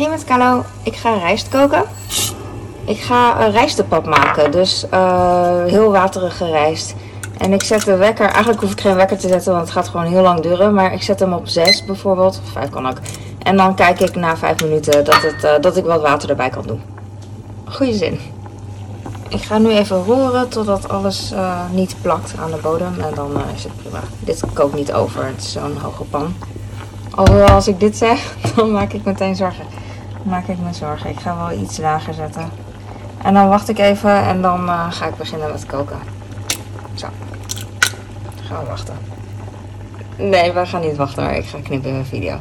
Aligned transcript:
Hey 0.00 0.08
met 0.08 0.24
ik 0.82 0.96
ga 0.96 1.14
rijst 1.14 1.48
koken. 1.48 1.82
Ik 2.84 3.00
ga 3.00 3.48
uh, 3.48 3.52
rijstepap 3.52 4.06
maken, 4.06 4.50
dus 4.50 4.84
uh, 4.94 5.64
heel 5.64 5.90
waterige 5.90 6.50
rijst. 6.50 6.94
En 7.38 7.52
ik 7.52 7.62
zet 7.62 7.84
de 7.84 7.96
wekker, 7.96 8.26
eigenlijk 8.26 8.60
hoef 8.60 8.70
ik 8.70 8.80
geen 8.80 8.94
wekker 8.94 9.18
te 9.18 9.28
zetten, 9.28 9.52
want 9.52 9.64
het 9.64 9.72
gaat 9.72 9.88
gewoon 9.88 10.06
heel 10.06 10.22
lang 10.22 10.40
duren. 10.40 10.74
Maar 10.74 10.92
ik 10.92 11.02
zet 11.02 11.20
hem 11.20 11.32
op 11.32 11.48
6 11.48 11.84
bijvoorbeeld, 11.84 12.40
5 12.52 12.68
kan 12.70 12.88
ook. 12.88 12.96
En 13.38 13.56
dan 13.56 13.74
kijk 13.74 14.00
ik 14.00 14.14
na 14.14 14.36
5 14.36 14.62
minuten 14.62 15.04
dat, 15.04 15.22
het, 15.22 15.44
uh, 15.44 15.50
dat 15.60 15.76
ik 15.76 15.84
wat 15.84 16.00
water 16.00 16.30
erbij 16.30 16.50
kan 16.50 16.64
doen. 16.66 16.82
Goeie 17.64 17.94
zin. 17.94 18.20
Ik 19.28 19.42
ga 19.42 19.58
nu 19.58 19.70
even 19.70 20.04
roeren 20.04 20.48
totdat 20.48 20.88
alles 20.88 21.32
niet 21.70 21.96
plakt 22.02 22.34
aan 22.38 22.50
de 22.50 22.58
bodem 22.62 23.00
en 23.00 23.14
dan 23.14 23.32
is 23.54 23.64
het 23.64 23.76
prima. 23.76 24.00
Dit 24.20 24.42
kookt 24.52 24.74
niet 24.74 24.92
over, 24.92 25.24
het 25.24 25.42
is 25.42 25.52
zo'n 25.52 25.76
hoge 25.82 26.04
pan. 26.04 26.34
Alhoewel 27.10 27.48
als 27.48 27.68
ik 27.68 27.80
dit 27.80 27.96
zeg, 27.96 28.34
dan 28.56 28.72
maak 28.72 28.92
ik 28.92 29.04
meteen 29.04 29.36
zorgen. 29.36 29.64
Dan 30.22 30.32
maak 30.32 30.46
ik 30.46 30.58
me 30.58 30.72
zorgen. 30.72 31.10
Ik 31.10 31.20
ga 31.20 31.36
wel 31.36 31.58
iets 31.58 31.78
lager 31.78 32.14
zetten. 32.14 32.50
En 33.22 33.34
dan 33.34 33.48
wacht 33.48 33.68
ik 33.68 33.78
even 33.78 34.22
en 34.22 34.42
dan 34.42 34.64
uh, 34.66 34.92
ga 34.92 35.06
ik 35.06 35.16
beginnen 35.16 35.50
met 35.50 35.66
koken. 35.66 35.98
Zo. 36.94 37.08
Gaan 38.42 38.62
we 38.62 38.68
wachten. 38.68 38.94
Nee, 40.16 40.52
we 40.52 40.66
gaan 40.66 40.80
niet 40.80 40.96
wachten, 40.96 41.24
maar 41.24 41.36
ik 41.36 41.44
ga 41.44 41.60
knippen 41.60 41.88
in 41.88 41.94
mijn 41.94 42.06
video. 42.06 42.38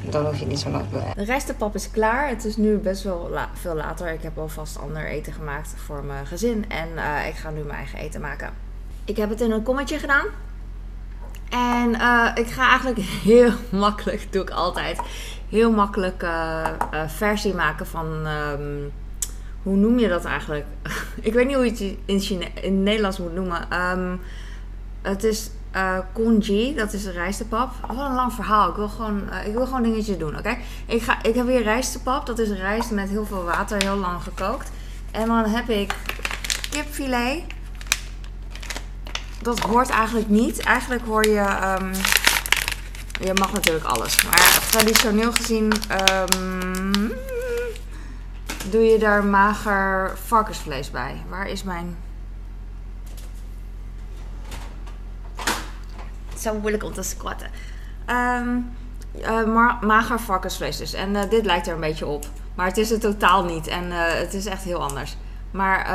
Dan 0.00 0.24
hoef 0.24 0.38
je 0.38 0.46
niet 0.46 0.58
zo 0.58 0.70
lang 0.70 0.84
te 0.90 1.00
De 1.16 1.24
rijstepap 1.24 1.74
is 1.74 1.90
klaar. 1.90 2.28
Het 2.28 2.44
is 2.44 2.56
nu 2.56 2.76
best 2.76 3.02
wel 3.02 3.30
veel 3.54 3.74
later. 3.74 4.12
Ik 4.12 4.22
heb 4.22 4.38
alvast 4.38 4.78
ander 4.78 5.06
eten 5.06 5.32
gemaakt 5.32 5.74
voor 5.86 6.04
mijn 6.04 6.26
gezin. 6.26 6.64
En 6.68 6.88
uh, 6.96 7.28
ik 7.28 7.34
ga 7.34 7.50
nu 7.50 7.60
mijn 7.60 7.78
eigen 7.78 7.98
eten 7.98 8.20
maken. 8.20 8.50
Ik 9.04 9.16
heb 9.16 9.28
het 9.28 9.40
in 9.40 9.50
een 9.50 9.62
kommetje 9.62 9.98
gedaan. 9.98 10.26
En 11.50 11.94
uh, 11.94 12.30
ik 12.34 12.46
ga 12.46 12.68
eigenlijk 12.68 12.98
heel 13.32 13.52
makkelijk, 13.70 14.32
doe 14.32 14.42
ik 14.42 14.50
altijd, 14.50 15.00
heel 15.48 15.70
makkelijk 15.70 16.22
uh, 16.22 16.68
uh, 16.94 17.00
versie 17.06 17.54
maken 17.54 17.86
van, 17.86 18.26
um, 18.26 18.92
hoe 19.62 19.76
noem 19.76 19.98
je 19.98 20.08
dat 20.08 20.24
eigenlijk? 20.24 20.66
ik 21.20 21.32
weet 21.32 21.46
niet 21.46 21.54
hoe 21.54 21.64
je 21.64 21.70
het 22.06 22.28
in, 22.30 22.42
in 22.62 22.82
Nederlands 22.82 23.18
moet 23.18 23.34
noemen. 23.34 23.88
Um, 23.90 24.20
het 25.02 25.24
is 25.24 25.50
congee, 26.12 26.74
dat 26.74 26.92
is 26.92 27.06
rijstepap. 27.06 27.72
Wat 27.86 28.06
een 28.06 28.14
lang 28.14 28.32
verhaal. 28.32 28.68
Ik 28.68 28.76
wil 28.76 28.88
gewoon, 28.88 29.22
ik 29.46 29.52
wil 29.52 29.66
gewoon 29.66 29.82
dingetjes 29.82 30.18
doen, 30.18 30.38
oké? 30.38 30.56
Ik 30.86 31.02
Ik, 31.02 31.16
ik 31.22 31.34
heb 31.34 31.46
hier 31.46 31.62
rijstepap. 31.62 32.26
Dat 32.26 32.38
is 32.38 32.50
rijst 32.50 32.90
met 32.90 33.08
heel 33.08 33.26
veel 33.26 33.44
water, 33.44 33.82
heel 33.82 33.96
lang 33.96 34.22
gekookt. 34.22 34.70
En 35.10 35.26
dan 35.26 35.44
heb 35.44 35.68
ik 35.68 35.94
kipfilet 36.70 37.42
dat 39.42 39.58
hoort 39.58 39.88
eigenlijk 39.88 40.28
niet. 40.28 40.60
Eigenlijk 40.60 41.04
hoor 41.04 41.26
je. 41.26 41.76
Um, 41.80 41.90
je 43.20 43.34
mag 43.34 43.52
natuurlijk 43.52 43.84
alles. 43.84 44.24
Maar 44.24 44.58
traditioneel 44.70 45.32
gezien. 45.32 45.72
Um, 46.32 47.12
doe 48.70 48.82
je 48.82 48.98
daar 48.98 49.24
mager 49.24 50.18
varkensvlees 50.24 50.90
bij. 50.90 51.22
Waar 51.28 51.48
is 51.48 51.62
mijn. 51.62 51.96
Zo 56.38 56.54
moeilijk 56.54 56.84
om 56.84 56.92
te 56.92 57.02
squatten. 57.02 57.50
Um, 58.06 58.70
uh, 59.14 59.80
mager 59.80 60.20
varkensvlees 60.20 60.76
dus. 60.76 60.92
En 60.92 61.14
uh, 61.14 61.30
dit 61.30 61.44
lijkt 61.44 61.66
er 61.66 61.74
een 61.74 61.80
beetje 61.80 62.06
op. 62.06 62.26
Maar 62.54 62.66
het 62.66 62.76
is 62.76 62.90
het 62.90 63.00
totaal 63.00 63.44
niet. 63.44 63.66
En 63.66 63.84
uh, 63.84 63.98
het 64.06 64.34
is 64.34 64.46
echt 64.46 64.62
heel 64.62 64.82
anders. 64.82 65.16
Maar 65.50 65.86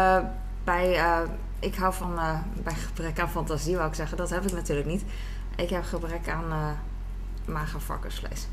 bij 0.63 0.99
ik 1.59 1.75
hou 1.75 1.94
van, 1.94 2.14
uh, 2.14 2.39
bij 2.64 2.73
gebrek 2.73 3.20
aan 3.20 3.30
fantasie 3.30 3.75
wou 3.75 3.89
ik 3.89 3.95
zeggen, 3.95 4.17
dat 4.17 4.30
heb 4.30 4.45
ik 4.45 4.53
natuurlijk 4.53 4.88
niet. 4.88 5.03
Ik 5.56 5.70
heb 5.70 5.84
gebrek 5.84 6.30
aan 6.30 6.52
uh, 6.52 6.70
mager 7.45 7.81
varkensvlees. 7.81 8.47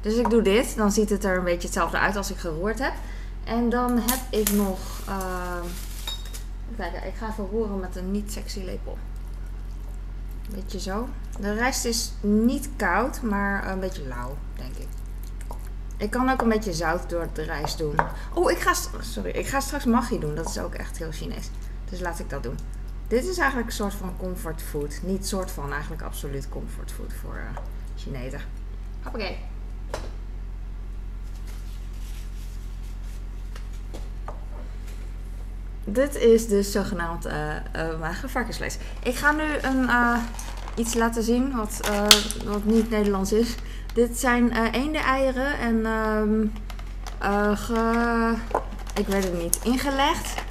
Dus 0.00 0.14
ik 0.14 0.30
doe 0.30 0.42
dit, 0.42 0.76
dan 0.76 0.92
ziet 0.92 1.10
het 1.10 1.24
er 1.24 1.38
een 1.38 1.44
beetje 1.44 1.66
hetzelfde 1.66 1.98
uit 1.98 2.16
als 2.16 2.30
ik 2.30 2.36
geroerd 2.36 2.78
heb. 2.78 2.92
En 3.44 3.70
dan 3.70 3.98
heb 3.98 4.20
ik 4.30 4.52
nog, 4.52 4.78
uh, 5.08 5.60
kijk, 6.76 7.04
ik 7.04 7.14
ga 7.18 7.28
even 7.28 7.48
roeren 7.50 7.80
met 7.80 7.96
een 7.96 8.10
niet 8.10 8.32
sexy 8.32 8.60
lepel. 8.60 8.98
Beetje 10.50 10.80
zo. 10.80 11.08
De 11.40 11.54
rest 11.54 11.84
is 11.84 12.12
niet 12.20 12.68
koud, 12.76 13.22
maar 13.22 13.68
een 13.68 13.80
beetje 13.80 14.06
lauw, 14.06 14.36
denk 14.56 14.76
ik. 14.76 14.88
Ik 15.96 16.10
kan 16.10 16.30
ook 16.30 16.42
een 16.42 16.48
beetje 16.48 16.72
zout 16.72 17.10
door 17.10 17.28
de 17.32 17.42
rijst 17.42 17.78
doen. 17.78 17.96
Oh, 18.34 18.50
ik 18.50 18.58
ga, 18.58 18.74
sorry, 19.00 19.30
ik 19.30 19.46
ga 19.46 19.60
straks 19.60 19.84
maggi 19.84 20.18
doen. 20.18 20.34
Dat 20.34 20.48
is 20.48 20.58
ook 20.58 20.74
echt 20.74 20.98
heel 20.98 21.12
Chinees. 21.12 21.50
Dus 21.94 22.02
laat 22.02 22.18
ik 22.18 22.30
dat 22.30 22.42
doen. 22.42 22.58
Dit 23.08 23.24
is 23.24 23.38
eigenlijk 23.38 23.68
een 23.68 23.74
soort 23.74 23.94
van 23.94 24.16
comfort 24.16 24.62
food. 24.62 25.00
Niet 25.02 25.26
soort 25.26 25.50
van, 25.50 25.72
eigenlijk 25.72 26.02
absoluut 26.02 26.48
comfort 26.48 26.92
food 26.92 27.12
voor 27.20 27.34
uh, 27.34 27.56
Chinezen. 27.96 28.40
Hoppakee. 29.02 29.38
Dit 35.84 36.14
is 36.14 36.48
dus 36.48 36.72
zogenaamd 36.72 37.26
uh, 37.26 37.54
uh. 37.76 38.12
Ik 39.02 39.14
ga 39.14 39.32
nu 39.32 39.56
een, 39.62 39.88
iets 40.74 40.94
laten 40.94 41.22
zien 41.22 41.56
wat, 41.56 41.90
wat 42.44 42.64
niet 42.64 42.90
Nederlands 42.90 43.32
is. 43.32 43.54
Dit 43.92 44.18
zijn 44.18 44.70
eenden-eieren 44.70 45.58
en 45.58 45.86
um, 45.86 46.52
ge, 47.56 48.34
ik 48.94 49.06
weet 49.06 49.24
het 49.24 49.42
niet, 49.42 49.58
ingelegd 49.62 50.42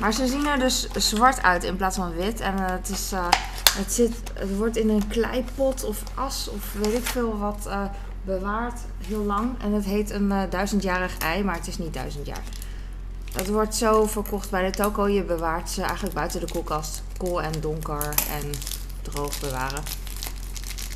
maar 0.00 0.12
ze 0.12 0.26
zien 0.26 0.46
er 0.46 0.58
dus 0.58 0.88
zwart 0.92 1.42
uit 1.42 1.64
in 1.64 1.76
plaats 1.76 1.96
van 1.96 2.14
wit. 2.14 2.40
En 2.40 2.54
uh, 2.54 2.66
het, 2.66 2.88
is, 2.88 3.12
uh, 3.12 3.26
het, 3.76 3.92
zit, 3.92 4.12
het 4.34 4.56
wordt 4.56 4.76
in 4.76 4.88
een 4.88 5.08
kleipot 5.08 5.84
of 5.84 6.02
as 6.14 6.48
of 6.48 6.72
weet 6.72 6.94
ik 6.94 7.06
veel 7.06 7.38
wat 7.38 7.64
uh, 7.66 7.84
bewaard 8.24 8.80
heel 9.06 9.24
lang. 9.24 9.62
En 9.62 9.72
het 9.72 9.84
heet 9.84 10.10
een 10.10 10.32
duizendjarig 10.50 11.18
ei, 11.18 11.44
maar 11.44 11.54
het 11.54 11.66
is 11.66 11.78
niet 11.78 11.94
duizend 11.94 12.26
jaar. 12.26 12.42
Het 13.34 13.48
wordt 13.48 13.74
zo 13.74 14.06
verkocht 14.06 14.50
bij 14.50 14.70
de 14.70 14.76
toko. 14.76 15.08
Je 15.08 15.22
bewaart 15.22 15.70
ze 15.70 15.82
eigenlijk 15.82 16.14
buiten 16.14 16.40
de 16.40 16.52
koelkast. 16.52 17.02
Koel 17.16 17.42
en 17.42 17.52
donker 17.60 18.14
en 18.30 18.52
droog 19.02 19.40
bewaren. 19.40 19.82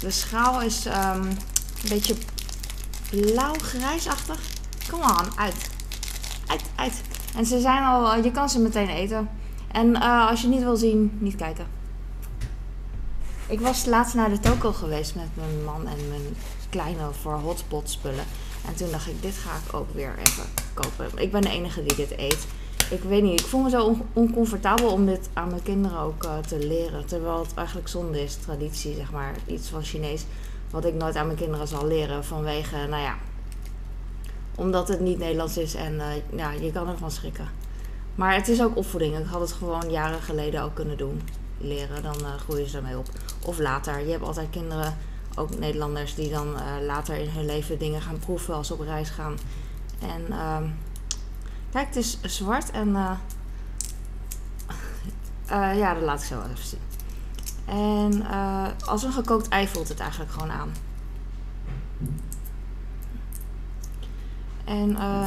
De 0.01 0.11
schaal 0.11 0.63
is 0.63 0.87
um, 0.87 0.93
een 0.93 1.89
beetje 1.89 2.15
blauw-grijsachtig. 3.11 4.41
Kom 4.91 5.03
aan, 5.03 5.27
uit. 5.37 5.71
Uit, 6.47 6.63
uit. 6.77 6.95
En 7.39 7.47
ze 7.47 7.61
zijn 7.61 7.85
al, 7.85 8.23
je 8.23 8.31
kan 8.31 8.49
ze 8.49 8.61
meteen 8.61 8.89
eten. 8.89 9.29
En 9.73 9.89
uh, 9.89 10.29
als 10.29 10.43
je 10.43 10.49
niet 10.49 10.63
wil 10.63 10.77
zien, 10.77 11.11
niet 11.19 11.37
kijken. 11.37 11.67
Ik 13.47 13.61
was 13.61 13.85
laatst 13.85 14.15
naar 14.15 14.31
de 14.31 14.41
toko 14.41 14.73
geweest 14.73 15.15
met 15.15 15.29
mijn 15.35 15.65
man 15.65 15.87
en 15.87 16.09
mijn 16.09 16.37
kleine 16.71 17.13
voor 17.21 17.35
hotspot 17.35 17.91
spullen. 17.91 18.25
En 18.67 18.75
toen 18.75 18.91
dacht 18.91 19.07
ik, 19.07 19.23
dit 19.23 19.35
ga 19.35 19.51
ik 19.67 19.75
ook 19.75 19.95
weer 19.95 20.15
even 20.19 20.45
kopen. 20.75 21.23
Ik 21.23 21.33
ben 21.33 21.41
de 21.41 21.49
enige 21.49 21.83
die 21.83 21.97
dit 21.97 22.19
eet. 22.19 22.47
Ik 22.91 23.03
weet 23.03 23.23
niet, 23.23 23.41
ik 23.41 23.47
voel 23.47 23.63
me 23.63 23.71
zo 23.71 23.85
on 23.85 24.03
oncomfortabel 24.13 24.91
om 24.91 25.07
dit 25.07 25.29
aan 25.33 25.49
mijn 25.49 25.63
kinderen 25.63 25.99
ook 25.99 26.25
uh, 26.25 26.39
te 26.39 26.59
leren. 26.59 27.07
Terwijl 27.07 27.39
het 27.39 27.55
eigenlijk 27.55 27.89
zonde 27.89 28.23
is, 28.23 28.35
traditie 28.35 28.95
zeg 28.95 29.13
maar. 29.13 29.35
Iets 29.47 29.69
van 29.69 29.83
Chinees 29.83 30.25
wat 30.71 30.85
ik 30.85 30.95
nooit 30.95 31.17
aan 31.17 31.27
mijn 31.27 31.39
kinderen 31.39 31.69
zal 31.69 31.87
leren 31.87 32.25
vanwege, 32.25 32.77
nou 32.77 33.03
ja, 33.03 33.15
omdat 34.59 34.89
het 34.89 35.01
niet 35.01 35.19
Nederlands 35.19 35.57
is 35.57 35.75
en 35.75 35.95
uh, 35.95 36.39
ja, 36.39 36.51
je 36.51 36.73
kan 36.73 36.89
ervan 36.89 37.11
schrikken. 37.11 37.49
Maar 38.15 38.35
het 38.35 38.49
is 38.49 38.63
ook 38.63 38.77
opvoeding. 38.77 39.19
Ik 39.19 39.27
had 39.27 39.41
het 39.41 39.53
gewoon 39.53 39.91
jaren 39.91 40.23
geleden 40.23 40.63
ook 40.63 40.75
kunnen 40.75 40.97
doen. 40.97 41.23
Leren, 41.59 42.03
dan 42.03 42.17
uh, 42.21 42.35
groeien 42.35 42.69
ze 42.69 42.77
ermee 42.77 42.99
op. 42.99 43.09
Of 43.45 43.59
later. 43.59 44.01
Je 44.01 44.11
hebt 44.11 44.25
altijd 44.25 44.51
kinderen, 44.51 44.97
ook 45.35 45.59
Nederlanders, 45.59 46.15
die 46.15 46.31
dan 46.31 46.49
uh, 46.49 46.61
later 46.87 47.17
in 47.17 47.29
hun 47.29 47.47
leven 47.47 47.79
dingen 47.79 48.03
gaan 48.03 48.19
proeven 48.19 48.55
als 48.55 48.67
ze 48.67 48.73
op 48.73 48.81
reis 48.81 49.11
gaan. 49.11 49.39
En 50.01 50.23
uh, 50.29 50.57
kijk, 51.73 51.87
het 51.87 51.97
is 51.97 52.19
zwart 52.23 52.71
en 52.71 52.93
ja, 55.81 55.95
dat 55.95 56.03
laat 56.03 56.21
ik 56.21 56.27
zo 56.27 56.43
even 56.43 56.67
zien. 56.67 56.81
En 57.65 58.27
als 58.87 59.03
een 59.03 59.13
gekookt 59.13 59.49
ei 59.49 59.69
voelt 59.69 59.89
het 59.89 60.01
eigenlijk 60.01 60.33
gewoon 60.33 60.51
aan. 60.51 60.73
En 64.69 64.91
uh, 64.91 65.27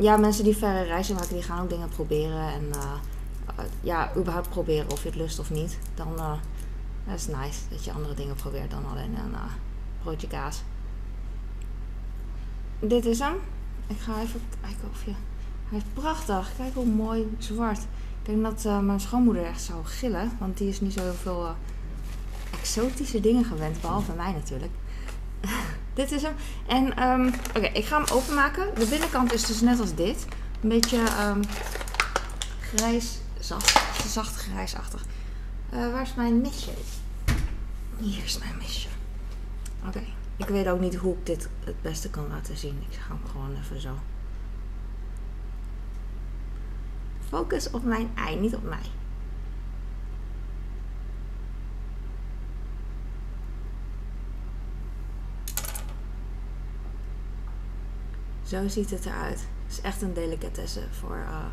ja, 0.00 0.16
mensen 0.16 0.44
die 0.44 0.56
verre 0.56 0.82
reizen 0.82 1.14
maken, 1.14 1.34
die 1.34 1.42
gaan 1.42 1.62
ook 1.62 1.68
dingen 1.68 1.88
proberen. 1.88 2.52
En 2.52 2.64
uh, 2.74 3.64
ja, 3.80 4.12
überhaupt 4.16 4.48
proberen 4.48 4.90
of 4.90 5.02
je 5.02 5.08
het 5.08 5.18
lust 5.18 5.38
of 5.38 5.50
niet. 5.50 5.78
Dan 5.94 6.08
is 7.14 7.26
het 7.26 7.36
nice 7.36 7.60
dat 7.70 7.84
je 7.84 7.92
andere 7.92 8.14
dingen 8.14 8.34
probeert 8.34 8.70
dan 8.70 8.86
alleen 8.90 9.16
een 9.16 9.34
broodje 10.02 10.26
kaas. 10.26 10.62
Dit 12.80 13.04
is 13.04 13.18
hem. 13.18 13.34
Ik 13.86 13.98
ga 13.98 14.20
even 14.20 14.40
kijken 14.60 14.88
of 14.90 15.04
je... 15.04 15.12
Hij 15.68 15.78
is 15.78 15.84
prachtig. 15.92 16.50
Kijk 16.56 16.74
hoe 16.74 16.86
mooi 16.86 17.36
zwart. 17.38 17.78
Ik 18.22 18.42
denk 18.42 18.42
dat 18.42 18.82
mijn 18.82 19.00
schoonmoeder 19.00 19.44
echt 19.44 19.62
zou 19.62 19.84
gillen. 19.84 20.30
Want 20.38 20.58
die 20.58 20.68
is 20.68 20.80
niet 20.80 20.92
zo 20.92 21.02
heel 21.02 21.12
veel 21.12 21.54
exotische 22.60 23.20
dingen 23.20 23.44
gewend. 23.44 23.80
Behalve 23.80 24.12
mij 24.12 24.32
natuurlijk. 24.32 24.72
Dit 25.96 26.12
is 26.12 26.22
hem. 26.22 26.34
En 26.66 27.02
um, 27.02 27.26
oké, 27.56 27.66
ik 27.66 27.84
ga 27.84 27.96
hem 27.96 28.16
openmaken. 28.16 28.74
De 28.74 28.86
binnenkant 28.86 29.32
is 29.32 29.46
dus 29.46 29.60
net 29.60 29.80
als 29.80 29.94
dit. 29.94 30.26
Een 30.62 30.68
beetje 30.68 30.98
um, 30.98 31.40
grijs, 32.60 33.18
zacht, 33.38 33.80
zacht 34.08 34.36
grijsachtig. 34.36 35.04
Uh, 35.72 35.92
waar 35.92 36.02
is 36.02 36.14
mijn 36.14 36.40
mesje? 36.40 36.70
Hier 37.98 38.24
is 38.24 38.38
mijn 38.38 38.56
mesje. 38.58 38.88
Oké. 39.86 40.02
Ik 40.36 40.46
weet 40.46 40.68
ook 40.68 40.80
niet 40.80 40.94
hoe 40.94 41.14
ik 41.14 41.26
dit 41.26 41.48
het 41.64 41.82
beste 41.82 42.10
kan 42.10 42.28
laten 42.28 42.56
zien. 42.56 42.82
Ik 42.90 42.98
ga 42.98 43.08
hem 43.08 43.30
gewoon 43.30 43.56
even 43.62 43.80
zo. 43.80 43.98
Focus 47.28 47.70
op 47.70 47.84
mijn 47.84 48.10
ei, 48.14 48.36
niet 48.36 48.54
op 48.54 48.62
mij. 48.62 48.90
Zo 58.46 58.68
ziet 58.68 58.90
het 58.90 59.06
eruit. 59.06 59.46
Het 59.64 59.72
is 59.72 59.80
echt 59.80 60.02
een 60.02 60.14
delicatesse 60.14 60.80
voor, 60.90 61.16
uh, 61.16 61.44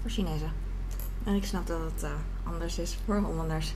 voor 0.00 0.10
Chinezen. 0.10 0.52
En 1.24 1.34
ik 1.34 1.44
snap 1.44 1.66
dat 1.66 1.80
het 1.80 2.02
uh, 2.02 2.10
anders 2.44 2.78
is 2.78 2.98
voor 3.04 3.16
Hollanders. 3.16 3.74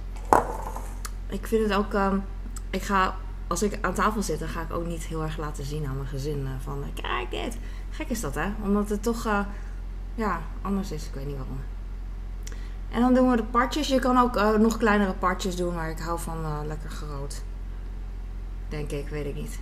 Ik 1.26 1.46
vind 1.46 1.62
het 1.62 1.78
ook. 1.78 1.92
Um, 1.92 2.24
ik 2.70 2.82
ga, 2.82 3.16
als 3.46 3.62
ik 3.62 3.78
aan 3.80 3.94
tafel 3.94 4.22
zit, 4.22 4.38
dan 4.38 4.48
ga 4.48 4.62
ik 4.62 4.72
ook 4.72 4.86
niet 4.86 5.02
heel 5.02 5.22
erg 5.22 5.36
laten 5.36 5.64
zien 5.64 5.86
aan 5.86 5.96
mijn 5.96 6.08
gezin. 6.08 6.40
Uh, 6.40 6.50
van 6.58 6.84
kijk 6.94 7.30
dit. 7.30 7.58
Gek 7.90 8.08
is 8.08 8.20
dat 8.20 8.34
hè? 8.34 8.50
Omdat 8.62 8.88
het 8.88 9.02
toch 9.02 9.44
ja, 10.14 10.40
anders 10.62 10.90
is. 10.90 11.06
Ik 11.06 11.14
weet 11.14 11.26
niet 11.26 11.36
waarom. 11.36 11.60
En 12.90 13.00
dan 13.00 13.14
doen 13.14 13.30
we 13.30 13.36
de 13.36 13.44
partjes. 13.44 13.88
Je 13.88 13.98
kan 13.98 14.18
ook 14.18 14.58
nog 14.58 14.76
kleinere 14.76 15.12
partjes 15.12 15.56
doen, 15.56 15.74
maar 15.74 15.90
ik 15.90 15.98
hou 15.98 16.18
van 16.18 16.66
lekker 16.66 16.90
groot. 16.90 17.42
Denk 18.68 18.90
ik, 18.90 19.08
weet 19.08 19.26
ik 19.26 19.34
niet. 19.34 19.60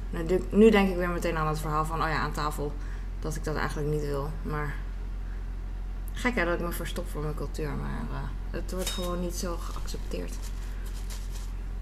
Nu 0.51 0.71
denk 0.71 0.89
ik 0.89 0.97
weer 0.97 1.09
meteen 1.09 1.37
aan 1.37 1.47
het 1.47 1.59
verhaal 1.59 1.85
van, 1.85 2.03
oh 2.03 2.09
ja, 2.09 2.19
aan 2.19 2.33
tafel 2.33 2.73
dat 3.27 3.37
ik 3.37 3.45
dat 3.45 3.57
eigenlijk 3.57 3.89
niet 3.89 4.01
wil. 4.01 4.31
Maar 4.43 4.75
gek 6.13 6.37
dat 6.37 6.55
ik 6.55 6.61
me 6.61 6.73
verstop 6.73 7.09
voor 7.11 7.23
mijn 7.23 7.35
cultuur. 7.35 7.71
Maar 7.71 8.03
uh, 8.11 8.17
het 8.51 8.73
wordt 8.73 8.91
gewoon 8.91 9.21
niet 9.21 9.35
zo 9.35 9.57
geaccepteerd. 9.57 10.35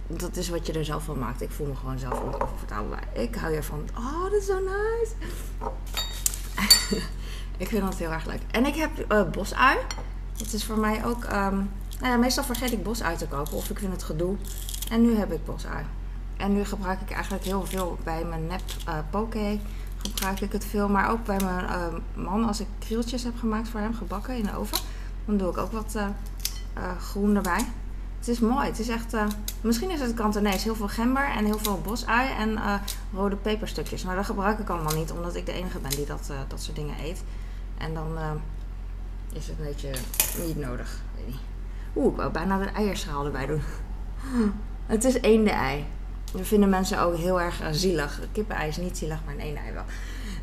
Dat 0.06 0.36
is 0.36 0.48
wat 0.48 0.66
je 0.66 0.72
er 0.72 0.84
zelf 0.84 1.04
van 1.04 1.18
maakt. 1.18 1.42
Ik 1.42 1.50
voel 1.50 1.66
me 1.66 1.76
gewoon 1.76 1.98
zelf 1.98 2.20
oncomfortabel 2.20 2.88
bij. 2.88 3.22
Ik 3.22 3.34
hou 3.34 3.54
ervan. 3.54 3.88
Oh, 3.96 4.22
dat 4.22 4.32
is 4.32 4.46
zo 4.46 4.58
nice. 4.58 5.12
ik 7.62 7.68
vind 7.68 7.82
dat 7.82 7.94
heel 7.94 8.10
erg 8.10 8.26
leuk. 8.26 8.40
En 8.50 8.66
ik 8.66 8.74
heb 8.74 9.12
uh, 9.12 9.30
bosui. 9.30 9.78
Dat 10.36 10.52
is 10.52 10.64
voor 10.64 10.78
mij 10.78 11.04
ook... 11.04 11.24
Um, 11.24 11.70
nou 12.00 12.12
ja, 12.12 12.16
meestal 12.16 12.44
vergeet 12.44 12.72
ik 12.72 12.82
bosui 12.82 13.16
te 13.16 13.26
kopen. 13.26 13.52
Of 13.52 13.70
ik 13.70 13.78
vind 13.78 13.92
het 13.92 14.02
gedoe. 14.02 14.36
En 14.90 15.02
nu 15.02 15.16
heb 15.16 15.32
ik 15.32 15.44
bosui. 15.44 15.84
En 16.36 16.52
nu 16.52 16.64
gebruik 16.64 17.00
ik 17.00 17.10
eigenlijk 17.10 17.44
heel 17.44 17.66
veel 17.66 17.98
bij 18.04 18.24
mijn 18.24 18.46
nep 18.46 18.62
uh, 18.88 18.98
poke 19.10 19.58
gebruik 20.10 20.40
ik 20.40 20.52
het 20.52 20.64
veel. 20.64 20.88
Maar 20.88 21.10
ook 21.10 21.24
bij 21.24 21.40
mijn 21.44 21.64
uh, 21.64 22.24
man, 22.24 22.44
als 22.44 22.60
ik 22.60 22.66
krieltjes 22.78 23.22
heb 23.22 23.38
gemaakt 23.38 23.68
voor 23.68 23.80
hem, 23.80 23.94
gebakken 23.94 24.36
in 24.36 24.44
de 24.44 24.56
oven, 24.56 24.78
dan 25.24 25.36
doe 25.36 25.50
ik 25.50 25.58
ook 25.58 25.72
wat 25.72 25.92
uh, 25.96 26.06
uh, 26.78 26.96
groen 27.00 27.36
erbij. 27.36 27.66
Het 28.18 28.28
is 28.28 28.40
mooi. 28.40 28.66
Het 28.66 28.78
is 28.78 28.88
echt. 28.88 29.16
misschien 29.60 29.90
is 29.90 30.00
het 30.00 30.14
Kantonees. 30.14 30.64
Heel 30.64 30.74
veel 30.74 30.88
gember 30.88 31.24
en 31.24 31.44
heel 31.44 31.58
veel 31.58 31.80
bosui 31.80 32.30
en 32.30 32.58
rode 33.12 33.36
peperstukjes. 33.36 34.04
Maar 34.04 34.16
dat 34.16 34.24
gebruik 34.24 34.58
ik 34.58 34.68
allemaal 34.68 34.94
niet, 34.94 35.10
omdat 35.12 35.34
ik 35.34 35.46
de 35.46 35.52
enige 35.52 35.78
ben 35.78 35.90
die 35.90 36.06
dat, 36.06 36.30
dat 36.48 36.62
soort 36.62 36.76
dingen 36.76 36.94
eet. 37.02 37.22
En 37.78 37.94
dan 37.94 38.18
is 39.32 39.46
het 39.46 39.58
een 39.58 39.64
beetje 39.64 39.90
niet 40.46 40.58
nodig. 40.58 41.00
Weet 41.16 41.26
niet. 41.26 41.40
Oeh, 41.96 42.10
ik 42.10 42.16
wou 42.16 42.30
bijna 42.30 42.60
een 42.60 42.74
eierschaal 42.74 43.24
erbij 43.24 43.46
doen. 43.46 43.62
Het 44.86 45.04
is 45.04 45.20
één 45.20 45.44
de 45.44 45.50
ei. 45.50 45.86
Dat 46.36 46.46
vinden 46.46 46.68
mensen 46.68 47.00
ook 47.00 47.16
heel 47.16 47.40
erg 47.40 47.62
zielig. 47.70 48.20
Kippenei 48.32 48.68
is 48.68 48.76
niet 48.76 48.98
zielig, 48.98 49.18
maar 49.24 49.34
een 49.34 49.56
ei 49.56 49.72
wel. 49.72 49.84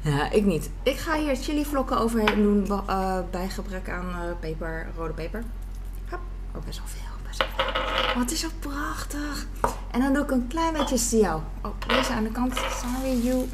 Ja, 0.02 0.32
ik 0.32 0.46
niet. 0.46 0.70
Ik 0.84 0.98
ga 0.98 1.18
hier 1.18 1.36
chilivlokken 1.36 2.00
overheen 2.00 2.42
doen 2.42 2.66
uh, 2.68 3.20
bij 3.32 3.50
gebrek 3.50 3.90
aan 3.90 4.10
uh, 4.10 4.32
peper, 4.40 4.88
rode 4.96 5.14
peper. 5.14 5.44
Hop. 6.10 6.20
Oh, 6.56 6.66
best 6.66 6.78
wel 6.78 6.88
veel. 6.88 7.10
Het 8.20 8.32
is 8.32 8.40
zo 8.40 8.48
prachtig. 8.60 9.46
En 9.92 10.02
dan 10.02 10.14
doe 10.14 10.24
ik 10.24 10.32
een 10.32 10.48
klein 10.48 10.74
beetje 10.74 10.98
siao. 10.98 11.44
Oh, 11.62 11.72
deze 11.88 12.14
aan 12.14 12.24
de 12.24 12.32
kant. 12.32 12.56
Sorry, 12.56 13.26
you. 13.26 13.50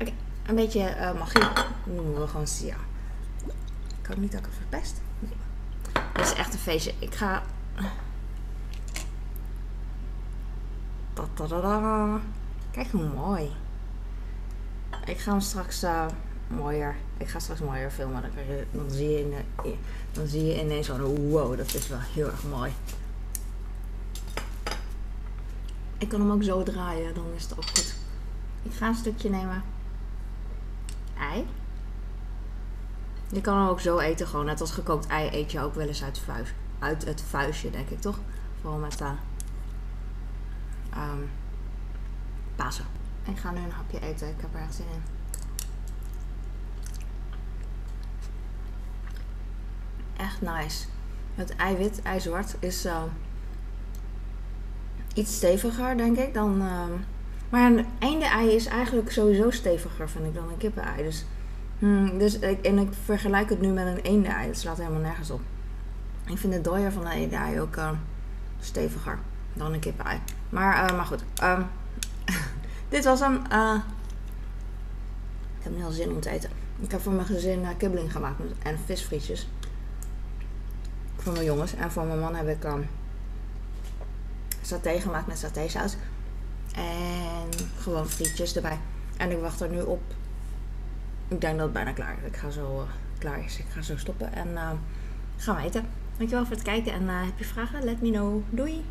Oké, 0.00 0.12
een 0.46 0.54
beetje 0.54 0.96
uh, 0.96 1.18
magie. 1.18 1.42
Noemen 1.84 2.20
we 2.20 2.26
gewoon 2.26 2.46
siao. 2.46 2.78
Ik 4.00 4.06
hoop 4.06 4.16
niet 4.16 4.32
dat 4.32 4.40
ik 4.40 4.46
het 4.46 4.54
verpest. 4.54 5.00
Dit 6.12 6.24
is 6.26 6.34
echt 6.34 6.52
een 6.52 6.60
feestje. 6.60 6.92
Ik 6.98 7.14
ga 7.14 7.42
Kijk 12.70 12.90
hoe 12.90 13.08
mooi. 13.14 13.50
Ik 15.04 15.18
ga 15.18 15.30
hem 15.30 15.40
straks 15.40 15.84
uh, 15.84 16.06
mooier. 16.48 16.96
Ik 17.16 17.28
ga 17.28 17.38
straks 17.38 17.60
mooier 17.60 17.90
filmen. 17.90 18.22
Dan, 18.72 18.90
zie, 18.90 19.10
je 19.10 19.18
in 19.18 19.34
dan 20.12 20.26
zie 20.26 20.44
je 20.44 20.60
ineens 20.60 20.86
van 20.86 21.30
wow, 21.30 21.56
dat 21.56 21.74
is 21.74 21.88
wel 21.88 21.98
heel 21.98 22.26
erg 22.26 22.44
mooi. 22.44 22.72
Ik 25.98 26.08
kan 26.08 26.20
hem 26.20 26.30
ook 26.30 26.42
zo 26.42 26.62
draaien, 26.62 27.14
dan 27.14 27.24
is 27.36 27.42
het 27.42 27.52
ook 27.52 27.64
goed. 27.64 27.94
Ik 28.62 28.72
ga 28.72 28.88
een 28.88 28.94
stukje 28.94 29.30
nemen. 29.30 29.62
Ei. 31.18 31.46
Je 33.28 33.40
kan 33.40 33.56
hem 33.56 33.68
ook 33.68 33.80
zo 33.80 33.98
eten, 33.98 34.26
gewoon 34.26 34.44
net 34.44 34.60
als 34.60 34.70
gekookt 34.70 35.06
ei 35.06 35.28
eet 35.32 35.52
je 35.52 35.60
ook 35.60 35.74
wel 35.74 35.86
eens 35.86 36.02
uit, 36.02 36.20
uit 36.78 37.04
het 37.04 37.22
vuistje, 37.22 37.70
denk 37.70 37.88
ik 37.88 38.00
toch? 38.00 38.18
Vooral 38.60 38.78
met 38.78 39.00
uh, 39.00 39.10
um, 40.96 41.30
Pasen. 42.56 42.84
Ik 43.24 43.38
ga 43.38 43.50
nu 43.50 43.58
een 43.58 43.70
hapje 43.70 44.00
eten. 44.00 44.28
Ik 44.28 44.40
heb 44.40 44.54
er 44.54 44.60
echt 44.60 44.74
zin 44.74 44.86
in. 44.94 45.02
Echt 50.16 50.40
nice. 50.40 50.86
Het 51.34 51.56
eiwit, 51.56 52.02
ijzwart, 52.02 52.56
is 52.58 52.86
uh, 52.86 53.02
iets 55.14 55.34
steviger, 55.34 55.96
denk 55.96 56.16
ik, 56.16 56.34
dan... 56.34 56.62
Uh, 56.62 56.84
maar 57.48 57.70
een 57.70 57.86
eende-ei 57.98 58.50
is 58.50 58.66
eigenlijk 58.66 59.12
sowieso 59.12 59.50
steviger, 59.50 60.08
vind 60.08 60.24
ik, 60.24 60.34
dan 60.34 60.48
een 60.48 60.56
kippen-ei. 60.56 61.02
Dus, 61.02 61.24
hmm, 61.78 62.18
dus 62.18 62.38
ik, 62.38 62.64
en 62.64 62.78
ik 62.78 62.88
vergelijk 63.04 63.48
het 63.48 63.60
nu 63.60 63.68
met 63.68 63.86
een 63.86 64.02
eende-ei. 64.02 64.46
Dat 64.46 64.58
slaat 64.58 64.76
helemaal 64.76 65.00
nergens 65.00 65.30
op. 65.30 65.40
Ik 66.26 66.38
vind 66.38 66.52
de 66.52 66.60
dooier 66.60 66.92
van 66.92 67.06
een 67.06 67.12
eende-ei 67.12 67.60
ook 67.60 67.78
steviger 68.60 69.18
dan 69.52 69.72
een 69.72 69.80
kippen-ei. 69.80 70.18
Maar, 70.48 70.90
uh, 70.90 70.96
maar 70.96 71.06
goed. 71.06 71.24
Um, 71.42 71.66
dit 72.88 73.04
was 73.04 73.20
hem. 73.20 73.42
Uh, 73.52 73.74
ik 75.58 75.64
heb 75.64 75.72
nu 75.72 75.78
heel 75.78 75.90
zin 75.90 76.10
om 76.10 76.20
te 76.20 76.30
eten. 76.30 76.50
Ik 76.80 76.90
heb 76.90 77.00
voor 77.00 77.12
mijn 77.12 77.26
gezin 77.26 77.60
uh, 77.60 77.68
kibbeling 77.76 78.12
gemaakt 78.12 78.40
en 78.62 78.78
visfrietjes. 78.84 79.48
Voor 81.16 81.32
mijn 81.32 81.44
jongens. 81.44 81.74
En 81.74 81.90
voor 81.90 82.04
mijn 82.04 82.18
man 82.18 82.34
heb 82.34 82.48
ik 82.48 82.64
um, 82.64 82.88
saté 84.60 85.00
gemaakt 85.00 85.26
met 85.26 85.38
satésaus. 85.38 85.96
En 86.74 87.48
gewoon 87.78 88.08
frietjes 88.08 88.56
erbij. 88.56 88.78
En 89.16 89.30
ik 89.30 89.40
wacht 89.40 89.60
er 89.60 89.68
nu 89.68 89.80
op. 89.80 90.02
Ik 91.28 91.40
denk 91.40 91.54
dat 91.54 91.64
het 91.64 91.72
bijna 91.72 91.92
klaar 91.92 92.16
is. 92.22 92.28
Ik 92.28 92.36
ga 92.36 92.50
zo 92.50 92.86
klaar 93.18 93.44
is. 93.44 93.58
Ik 93.58 93.66
ga 93.68 93.82
zo 93.82 93.96
stoppen 93.96 94.32
en 94.32 94.58
gaan 95.36 95.56
we 95.56 95.62
eten. 95.62 95.86
Dankjewel 96.16 96.46
voor 96.46 96.54
het 96.54 96.64
kijken. 96.64 96.92
En 96.92 97.08
heb 97.08 97.38
je 97.38 97.44
vragen? 97.44 97.84
Let 97.84 98.00
me 98.00 98.10
know. 98.10 98.42
Doei! 98.50 98.84